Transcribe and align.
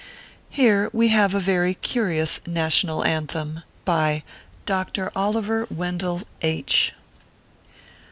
Here 0.49 0.89
we 0.93 1.09
have 1.09 1.35
a 1.35 1.39
very 1.39 1.75
curious 1.75 2.39
NATIONAL 2.47 3.05
ANTHEM. 3.05 3.61
BY 3.85 4.23
DR. 4.65 5.11
OLIVER 5.15 5.67
WENDELL 5.69 6.21
H 6.41 6.93